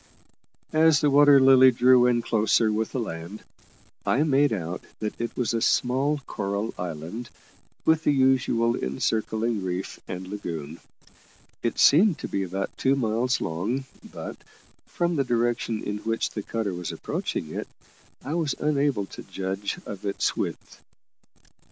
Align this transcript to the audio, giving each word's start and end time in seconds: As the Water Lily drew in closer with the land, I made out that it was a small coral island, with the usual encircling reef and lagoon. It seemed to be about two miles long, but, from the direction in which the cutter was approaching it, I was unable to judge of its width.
As 0.73 0.99
the 0.99 1.11
Water 1.11 1.39
Lily 1.39 1.69
drew 1.69 2.07
in 2.07 2.23
closer 2.23 2.73
with 2.73 2.91
the 2.91 2.99
land, 2.99 3.43
I 4.03 4.23
made 4.23 4.51
out 4.51 4.81
that 4.99 5.21
it 5.21 5.37
was 5.37 5.53
a 5.53 5.61
small 5.61 6.17
coral 6.25 6.73
island, 6.75 7.29
with 7.85 8.03
the 8.03 8.11
usual 8.11 8.75
encircling 8.75 9.63
reef 9.63 9.99
and 10.07 10.27
lagoon. 10.27 10.79
It 11.61 11.77
seemed 11.77 12.17
to 12.17 12.27
be 12.27 12.41
about 12.41 12.75
two 12.79 12.95
miles 12.95 13.39
long, 13.41 13.85
but, 14.11 14.37
from 14.87 15.17
the 15.17 15.23
direction 15.23 15.83
in 15.83 15.99
which 15.99 16.31
the 16.31 16.41
cutter 16.41 16.73
was 16.73 16.91
approaching 16.91 17.53
it, 17.53 17.67
I 18.25 18.33
was 18.33 18.55
unable 18.59 19.05
to 19.05 19.21
judge 19.21 19.77
of 19.85 20.03
its 20.03 20.35
width. 20.35 20.81